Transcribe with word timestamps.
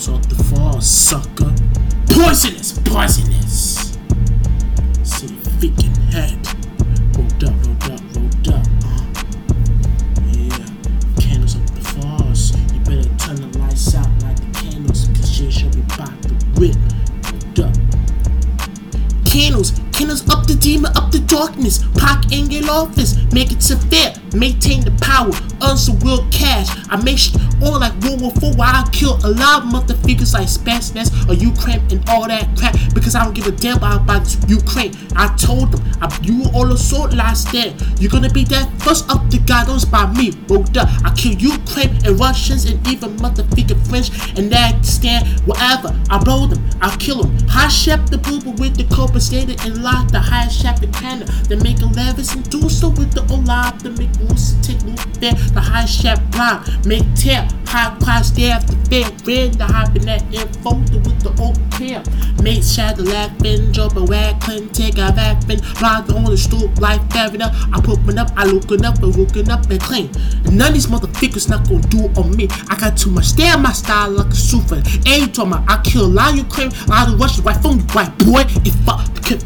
Candles 0.00 0.18
off 0.18 0.28
the 0.30 0.44
fall, 0.44 0.80
sucker. 0.80 1.52
Poisonous, 2.06 2.78
poisonous. 2.86 3.98
See 5.02 5.26
the 5.26 5.50
freaking 5.60 5.94
head. 6.10 6.40
Rolled 7.14 7.44
up, 7.44 7.52
rolled 7.66 7.84
up, 7.84 8.00
rolled 8.16 8.48
up. 8.48 8.66
Uh. 8.82 9.04
Yeah. 10.32 10.64
Candles 11.20 11.56
up 11.56 11.66
the 11.74 11.84
falls. 11.84 12.56
You 12.72 12.80
better 12.80 13.10
turn 13.18 13.36
the 13.44 13.58
lights 13.58 13.94
out 13.94 14.08
like 14.22 14.38
the 14.38 14.70
up. 17.62 17.74
Candles, 19.26 19.72
candles 19.92 20.26
up 20.30 20.46
the 20.46 20.54
demon, 20.58 20.92
up 20.96 21.12
the 21.12 21.20
darkness. 21.26 21.84
Park 21.96 22.32
in 22.32 22.50
your 22.50 22.70
office, 22.70 23.16
make 23.34 23.52
it 23.52 23.62
severe, 23.62 24.14
maintain 24.32 24.82
the 24.82 24.92
power, 25.02 25.36
some 25.76 25.98
real 26.00 26.26
cash. 26.30 26.68
I 26.90 26.96
make 27.02 27.18
sh- 27.18 27.34
all 27.62 27.78
like 27.78 27.92
World 28.02 28.20
War 28.22 28.32
4 28.32 28.54
where 28.54 28.68
I 28.68 28.88
kill 28.92 29.18
a 29.24 29.30
lot 29.30 29.62
of 29.62 29.68
motherfuckers 29.68 30.34
like 30.34 30.48
Spetsnaz 30.48 31.28
or 31.28 31.34
Ukraine 31.34 31.80
and 31.90 32.02
all 32.08 32.26
that 32.28 32.48
crap 32.56 32.76
because 32.94 33.14
I 33.14 33.24
don't 33.24 33.34
give 33.34 33.46
a 33.46 33.52
damn 33.52 33.76
about, 33.76 34.02
about 34.02 34.48
Ukraine. 34.48 34.92
I 35.16 35.34
told 35.36 35.72
them, 35.72 35.82
I, 36.00 36.08
you 36.22 36.44
all 36.54 36.66
the 36.66 36.78
sword 36.78 37.14
last 37.14 37.52
day. 37.52 37.74
You're 37.98 38.10
gonna 38.10 38.30
be 38.30 38.44
that 38.44 38.70
first 38.82 39.08
up 39.10 39.28
the 39.30 39.38
goddess 39.38 39.84
by 39.84 40.10
me. 40.12 40.32
Rolled 40.48 40.76
up, 40.76 40.88
I 41.04 41.12
kill 41.14 41.32
Ukraine 41.32 41.94
and 42.04 42.18
Russians 42.18 42.64
and 42.64 42.84
even 42.88 43.16
motherfucking 43.16 43.88
French 43.88 44.10
and 44.38 44.50
that 44.52 44.84
stand 44.84 45.28
whatever. 45.40 45.94
I 46.10 46.18
blow 46.22 46.46
them, 46.46 46.62
I 46.80 46.94
kill 46.96 47.22
them. 47.22 47.36
High 47.48 47.68
chef 47.68 48.10
the 48.10 48.16
boober 48.16 48.58
with 48.58 48.76
the 48.76 48.84
compensated 48.94 49.60
and 49.64 49.82
lock 49.82 50.10
the 50.10 50.20
high 50.20 50.48
chef 50.48 50.80
the 50.80 50.88
cannon. 50.88 51.28
They 51.48 51.56
make 51.56 51.80
a 51.80 51.86
levis 51.86 52.34
and 52.34 52.48
do 52.50 52.68
so 52.68 52.88
with 52.88 53.12
the 53.12 53.22
Olaf. 53.32 53.84
Moves 53.84 54.54
to 54.54 54.62
take 54.62 54.84
move 54.84 55.20
there. 55.20 55.32
The 55.52 55.60
high 55.60 55.84
chef 55.84 56.20
blind, 56.30 56.86
make 56.86 57.04
tear. 57.14 57.48
High 57.66 57.96
class 57.98 58.30
there 58.30 58.54
after 58.54 58.74
fair. 58.90 59.06
Red 59.26 59.54
the 59.54 59.64
high 59.64 59.86
that 60.06 60.22
info 60.34 60.74
with 60.74 61.20
the 61.22 61.34
old 61.40 61.58
care. 61.70 62.02
Make 62.42 62.62
shadow 62.62 63.02
laughing, 63.02 63.72
wag, 64.06 64.40
clean, 64.40 64.68
take 64.70 64.98
a 64.98 65.12
laughing. 65.14 65.60
Ride 65.80 66.10
on 66.12 66.24
the 66.24 66.36
stoop 66.36 66.80
like 66.80 67.00
Favina. 67.10 67.50
I 67.72 67.80
one 67.80 68.18
up, 68.18 68.30
I 68.36 68.44
looking 68.44 68.84
up 68.84 69.02
and 69.02 69.14
looking 69.16 69.50
up 69.50 69.68
and 69.70 69.80
clean. 69.80 70.10
And 70.44 70.56
none 70.56 70.68
of 70.68 70.74
these 70.74 70.86
motherfuckers 70.86 71.48
not 71.48 71.68
gonna 71.68 71.82
do 71.88 72.10
on 72.20 72.36
me. 72.36 72.48
I 72.68 72.76
got 72.78 72.96
too 72.96 73.10
much 73.10 73.26
stare 73.26 73.58
my 73.58 73.72
style 73.72 74.10
like 74.10 74.28
a 74.28 74.34
super. 74.34 74.82
Ain't 75.06 75.34
talking 75.34 75.52
about 75.52 75.64
I 75.68 75.82
kill 75.82 76.06
a 76.06 76.12
lot 76.14 76.32
of 76.32 76.38
Ukraine, 76.38 76.72
a 76.86 76.90
lot 76.90 77.08
of 77.08 77.18
Russians, 77.18 77.44
white 77.44 77.62
phone, 77.62 77.80
white 77.90 78.16
boy. 78.18 78.44
If 78.62 78.74
fuck, 78.86 79.06
can 79.22 79.39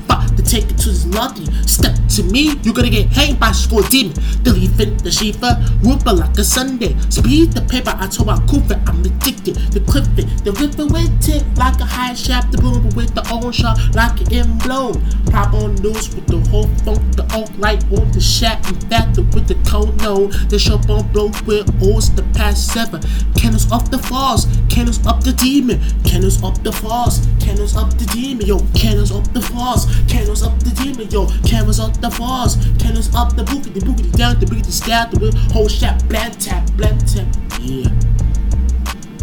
lucky. 1.14 1.46
Step 1.66 1.94
to 2.16 2.22
me, 2.24 2.54
you're 2.62 2.74
gonna 2.74 2.90
get 2.90 3.06
hanged 3.08 3.38
by 3.40 3.52
school 3.52 3.82
demon. 3.82 4.14
Delivering 4.42 4.96
the 4.98 5.10
Shiva, 5.10 5.54
whooper 5.82 6.12
like 6.12 6.36
a 6.38 6.44
Sunday. 6.44 6.94
Speed 7.08 7.52
the 7.52 7.62
paper, 7.62 7.94
I 7.96 8.06
told 8.08 8.26
my 8.26 8.38
Cooper, 8.46 8.80
I'm 8.86 9.00
addicted. 9.04 9.56
The 9.72 9.80
cliffing, 9.80 10.28
the 10.44 10.52
river 10.52 10.86
with 10.86 11.10
tip 11.22 11.42
like 11.56 11.80
a 11.80 11.84
high 11.84 12.14
shaft, 12.14 12.52
the 12.52 12.58
boom 12.58 12.88
with 12.90 13.14
the 13.14 13.24
own 13.32 13.52
shot 13.52 13.78
like 13.94 14.20
an 14.20 14.32
in 14.32 14.58
blown. 14.58 15.00
Pop 15.30 15.54
on 15.54 15.74
news 15.76 16.14
with 16.14 16.26
the 16.26 16.40
whole 16.50 16.68
funk, 16.84 17.00
the 17.16 17.24
oak 17.34 17.50
light 17.58 17.82
on 17.92 18.10
the 18.12 18.20
shack, 18.20 18.66
and 18.68 18.82
factor 18.90 19.22
with 19.22 19.46
the 19.46 19.56
cold 19.70 19.96
no. 20.02 20.28
The 20.48 20.58
shop 20.58 20.88
on 20.90 21.06
blow 21.12 21.30
with 21.46 21.70
oars 21.82 22.10
the 22.10 22.24
past 22.34 22.72
seven. 22.72 23.00
Candles 23.34 23.70
up 23.70 23.90
the 23.90 23.98
falls, 23.98 24.46
candles 24.74 25.06
up 25.06 25.22
the 25.22 25.32
demon, 25.34 25.78
candles 26.02 26.42
up 26.42 26.60
the 26.64 26.72
falls, 26.72 27.28
candles 27.38 27.76
up 27.76 27.96
the 27.96 28.04
demon, 28.06 28.44
yo, 28.44 28.58
candles 28.74 29.12
up 29.12 29.32
the 29.32 29.40
falls, 29.40 29.86
candles 30.08 30.42
up 30.42 30.58
the 30.64 30.70
demon, 30.70 31.08
yo, 31.10 31.28
candles 31.46 31.78
up 31.78 31.96
the 32.00 32.10
falls, 32.10 32.56
candles 32.76 33.14
up 33.14 33.36
the 33.36 33.44
boogity, 33.44 33.80
boogity 33.80 34.10
down, 34.16 34.38
the 34.40 34.46
boogity 34.46 34.72
stab, 34.72 35.12
the 35.12 35.30
whole 35.52 35.68
shack, 35.68 36.02
bland 36.08 36.40
tap, 36.40 36.68
bland 36.72 36.98
tap, 37.06 37.24
yeah. 37.60 37.88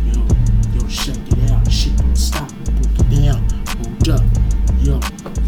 Yo, 0.07 0.23
yo, 0.73 0.87
check 0.87 1.19
it 1.27 1.51
out, 1.51 1.69
shit 1.69 1.97
don't 1.97 2.15
stop, 2.15 2.47
book 2.47 3.11
it 3.11 3.25
down, 3.25 3.43
hold 3.75 4.09
up, 4.09 4.23
yo, 4.79 5.01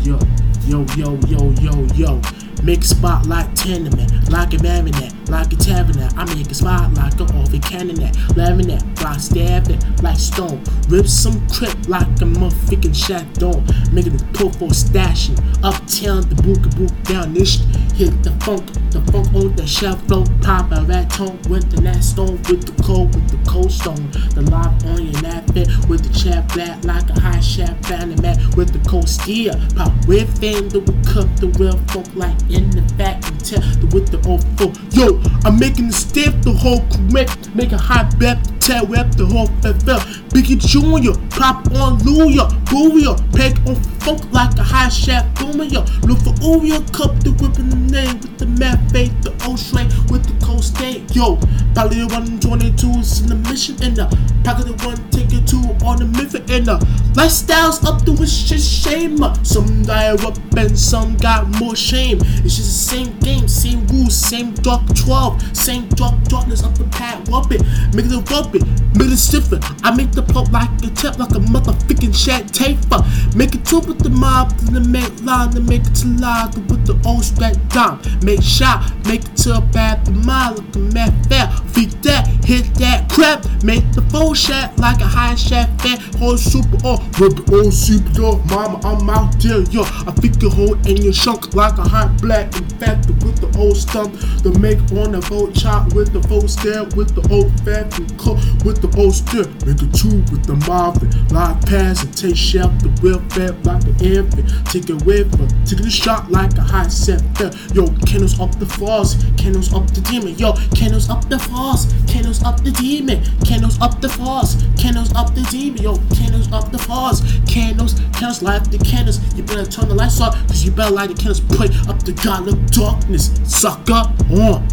yo, 0.04 0.20
yo, 0.68 0.86
yo, 0.98 1.18
yo, 1.32 1.50
yo, 1.62 1.88
yo. 1.96 2.43
Make 2.64 2.80
a 2.80 2.88
spot 2.88 3.26
like 3.26 3.54
tenement, 3.56 4.32
like 4.32 4.54
a 4.54 4.64
marinette, 4.64 5.14
like 5.28 5.52
a 5.52 5.58
tabernet. 5.58 6.18
I 6.18 6.24
make 6.34 6.50
a 6.50 6.54
spot 6.54 6.94
like 6.94 7.20
a 7.20 7.24
oven 7.36 7.60
cannonet, 7.60 8.14
laminate, 8.40 8.84
block 8.96 9.20
stabbing 9.20 9.82
like 10.02 10.18
stone. 10.18 10.64
Rip 10.88 11.08
some 11.08 11.46
crip 11.50 11.76
like 11.90 12.08
a 12.22 12.26
motherfucking 12.26 12.96
shadow. 12.96 13.60
Making 13.92 14.16
the 14.16 14.26
pull 14.32 14.52
for 14.54 14.70
stashing. 14.70 15.38
Uptown, 15.62 16.22
the 16.30 16.36
book 16.42 16.64
book 16.78 17.04
down 17.04 17.34
this 17.34 17.60
hit 17.94 18.24
the 18.24 18.32
funk, 18.44 18.66
the 18.92 19.02
funk 19.12 19.28
on 19.36 19.56
the 19.56 19.66
shelf 19.66 20.02
flow. 20.08 20.26
Pop 20.42 20.72
a 20.72 20.82
rat 20.86 21.10
tone 21.12 21.40
with 21.50 21.70
the 21.72 21.82
nat 21.82 22.02
stone, 22.02 22.38
with 22.50 22.66
the 22.66 22.84
cold, 22.84 23.14
with 23.14 23.30
the 23.30 23.50
cold 23.50 23.72
stone. 23.72 24.10
The 24.34 24.42
lock 24.50 24.74
on 24.86 25.06
your 25.06 25.22
napkin 25.22 25.68
with 25.88 26.02
the 26.04 26.14
chat 26.18 26.52
flat 26.52 26.84
like 26.86 27.10
a 27.10 27.20
high 27.20 27.40
shaft 27.40 27.86
fanny 27.86 28.16
mat 28.22 28.38
with 28.56 28.74
the 28.74 28.90
cold 28.90 29.08
steel. 29.08 29.54
Pop 29.76 29.94
with 30.08 30.30
fame, 30.40 30.70
the 30.70 30.82
cup, 31.06 31.30
the 31.38 31.48
real 31.60 31.78
funk 31.94 32.08
like 32.16 32.40
in 32.50 32.70
the 32.72 32.82
back 32.98 33.26
and 33.28 33.46
tell 33.46 33.62
the 33.80 33.88
with 33.94 34.10
the 34.10 34.20
old 34.28 34.44
folk. 34.58 34.74
Yo, 34.92 35.22
I'm 35.46 35.60
making 35.60 35.88
the 35.88 35.94
stiff, 35.94 36.34
the 36.42 36.54
whole 36.54 36.82
correct, 36.90 37.54
make 37.56 37.72
a 37.72 37.78
high 37.78 38.10
bet, 38.18 38.38
tell 38.66 38.86
rep 38.88 39.12
the 39.16 39.26
whole 39.26 39.48
FL. 39.62 40.00
Biggie 40.32 40.60
Junior, 40.60 41.14
pop 41.30 41.68
on 41.76 42.00
Luya, 42.00 42.48
Booyah, 42.66 43.18
peg 43.36 43.58
on 43.68 43.76
funk 44.00 44.24
like 44.32 44.58
a 44.58 44.64
high 44.64 44.90
shaft 44.90 45.28
boomer. 45.40 45.66
Look 46.08 46.20
for 46.20 46.34
Uria, 46.40 46.80
cup 46.94 47.12
the 47.24 47.32
whip 47.40 47.60
in 47.60 47.70
the 47.70 47.76
name 47.76 48.20
with 48.20 48.38
the 48.38 48.46
mad 48.46 48.80
fate, 48.92 49.12
the 49.22 49.32
old 49.46 49.60
straight 49.60 49.92
with 50.10 50.24
the 50.24 50.46
cold 50.46 50.64
state. 50.64 51.14
Yo, 51.16 51.38
Pally 51.76 52.06
122 52.06 52.88
is 53.00 53.22
in 53.22 53.28
the 53.28 53.36
mission 53.50 53.82
in 53.84 53.96
the 53.96 54.08
pocket 54.44 54.66
the 54.66 54.86
one, 54.86 54.98
take 55.10 55.32
it 55.34 55.48
two 55.48 55.64
on 55.86 55.98
the 56.00 56.06
method 56.06 56.50
in 56.50 56.66
the 56.66 56.78
lifestyles 57.14 57.84
up 57.86 58.04
to 58.06 58.12
it's 58.22 58.44
just 58.44 58.70
shame. 58.70 59.18
Some 59.44 59.84
die 59.84 60.10
up 60.12 60.38
and 60.58 60.78
some 60.78 61.18
got 61.18 61.48
more 61.60 61.76
shame. 61.76 62.20
It's 62.44 62.58
just 62.58 62.70
the 62.70 62.96
same 62.96 63.20
game, 63.20 63.48
same 63.48 63.86
rules, 63.88 64.16
same 64.16 64.54
dark 64.56 64.82
12, 64.96 65.56
same 65.56 65.88
dark 65.90 66.22
darkness 66.26 66.64
of 66.64 66.78
the 66.78 66.86
pad. 66.86 67.28
Whoop 67.28 67.52
it, 67.52 67.62
make 67.94 68.06
it 68.06 68.30
whoop 68.30 68.56
it, 68.56 68.66
make 68.98 69.12
it 69.12 69.18
stiffer. 69.18 69.60
I 69.84 69.96
make 69.96 70.12
the 70.12 70.24
pulp 70.24 70.52
like 70.52 70.70
a 70.84 70.90
tip, 70.90 71.18
like 71.18 71.32
a 71.32 71.40
motherfucking 71.40 72.16
shat 72.16 72.48
taper. 72.54 73.04
Make 73.36 73.56
it 73.56 73.66
two 73.66 73.80
with 73.80 74.00
the 74.00 74.10
mob, 74.10 74.58
to 74.60 74.66
the 74.66 74.82
make 74.82 75.22
line, 75.24 75.52
to 75.52 75.62
make 75.62 75.86
it 75.86 75.96
to 76.04 76.08
live 76.08 76.56
with 76.70 76.86
the 76.86 77.00
old 77.08 77.24
straight 77.24 77.58
down. 77.70 78.02
Make 78.24 78.42
shot, 78.42 78.92
make 79.06 79.26
it 79.26 79.38
to 79.44 79.58
a 79.58 79.62
bad 79.62 80.08
mile, 80.26 80.56
like 80.56 80.76
a 80.76 80.80
mad 80.80 81.14
fair. 81.28 81.48
Feed 81.74 81.92
that, 82.04 82.28
hit 82.46 82.74
that 82.76 83.10
crap, 83.10 83.46
make 83.64 83.84
the 83.94 84.02
full 84.12 84.34
shot 84.34 84.78
like 84.78 85.00
a 85.00 85.08
high 85.08 85.36
shot 85.36 85.70
fair. 85.82 85.98
Whole 86.20 86.38
super, 86.38 86.78
oh, 86.84 86.96
uh, 86.96 86.98
with 87.20 87.46
the 87.46 87.56
old 87.56 87.74
super, 87.74 88.10
yo, 88.12 88.38
mama, 88.52 88.80
I'm 88.84 89.10
out 89.10 89.40
there, 89.40 89.62
yo. 89.72 89.84
I 89.84 90.12
think 90.20 90.42
your 90.42 90.52
hole 90.52 90.76
in 90.88 90.98
your 90.98 91.14
shunk 91.14 91.56
like 91.56 91.78
a 91.78 91.84
hot 91.84 92.22
black 92.22 92.56
infected 92.56 93.24
with 93.24 93.40
the 93.40 93.50
old 93.58 93.78
stump. 93.78 94.14
The 94.44 94.52
make 94.60 94.80
on 95.00 95.14
the 95.14 95.22
boat 95.30 95.56
chop 95.56 95.94
with 95.94 96.12
the 96.12 96.22
full 96.28 96.48
stare, 96.48 96.84
with 96.96 97.16
the 97.16 97.24
old 97.32 97.52
fat 97.64 97.92
cook 98.18 98.38
with 98.66 98.82
the 98.82 98.92
old 99.00 99.16
stir. 99.16 99.48
Make 99.66 99.82
a 99.82 99.90
two 99.96 100.20
with 100.32 100.46
the 100.46 100.56
Marvin, 100.68 101.10
live 101.30 101.62
pass 101.66 102.04
and 102.04 102.12
take 102.16 102.36
the 102.36 102.90
real 103.02 103.20
fat 103.32 103.56
like 103.64 103.84
an 103.84 103.96
infant. 104.04 104.50
Take 104.68 104.90
it 104.90 105.00
with 105.06 105.32
her, 105.40 105.48
taking 105.66 105.86
a 105.86 105.90
shot 105.90 106.32
like 106.32 106.56
a 106.58 106.62
high 106.62 106.88
set 106.88 107.22
fair. 107.38 107.52
Yo, 107.74 107.88
candles 108.06 108.40
up 108.40 108.58
the 108.60 108.66
falls, 108.66 109.16
candles 109.38 109.74
up 109.74 109.88
the 109.94 110.02
demon. 110.02 110.36
Yo, 110.38 110.54
candles 110.76 111.10
up 111.10 111.30
the 111.30 111.40
falls, 111.40 111.94
candles 112.08 112.44
up 112.44 112.64
the 112.64 112.72
demon, 112.72 113.24
candles 113.46 113.53
up 113.62 114.02
the 114.02 114.10
falls, 114.10 114.56
candles 114.78 115.14
up 115.16 115.36
the 115.36 115.42
demon. 115.52 115.82
Yo, 115.82 115.98
candles 116.16 116.52
up 116.52 116.72
the 116.72 116.80
falls, 116.80 117.22
candles, 117.48 117.94
candles 118.14 118.42
light 118.42 118.64
the 118.72 118.80
candles. 118.80 119.20
You 119.36 119.44
better 119.44 119.66
turn 119.66 119.90
the 119.90 119.96
lights 119.96 120.20
off, 120.22 120.36
cause 120.48 120.64
you 120.64 120.72
better 120.72 120.94
light 120.94 121.10
the 121.10 121.16
candles. 121.16 121.42
Pray 121.42 121.68
up 121.88 122.02
the 122.04 122.14
god 122.24 122.48
of 122.48 122.72
darkness, 122.72 123.32
sucker 123.46 123.94
on. 124.32 124.68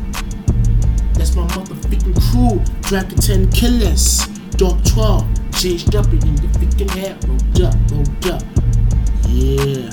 That's 1.14 1.36
my 1.36 1.46
motherfucking 1.48 2.16
crew. 2.30 2.62
Dragon 2.82 3.18
10 3.18 3.50
killers. 3.52 4.26
Dog 4.56 4.82
12. 4.86 5.24
JHW 5.60 6.22
in 6.22 6.36
the 6.36 6.48
freaking 6.58 6.90
head. 6.90 7.22
Rolled 7.28 7.60
up, 7.60 7.74
rolled 7.90 8.26
up. 8.26 8.42
Yeah. 9.28 9.90